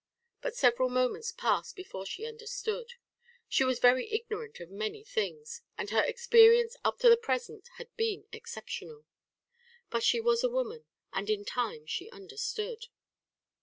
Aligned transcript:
But 0.41 0.55
several 0.55 0.89
moments 0.89 1.31
passed 1.31 1.75
before 1.75 2.07
she 2.07 2.25
understood. 2.25 2.93
She 3.47 3.63
was 3.63 3.77
very 3.77 4.11
ignorant 4.11 4.59
of 4.59 4.71
many 4.71 5.03
things, 5.03 5.61
and 5.77 5.91
her 5.91 6.01
experience 6.03 6.75
up 6.83 6.97
to 7.01 7.07
the 7.09 7.15
present 7.15 7.69
had 7.77 7.95
been 7.97 8.25
exceptional. 8.31 9.05
But 9.91 10.01
she 10.01 10.19
was 10.19 10.43
a 10.43 10.49
woman, 10.49 10.85
and 11.13 11.29
in 11.29 11.45
time 11.45 11.85
she 11.85 12.09
understood. 12.09 12.87